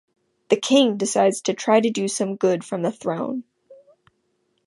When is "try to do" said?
1.53-2.07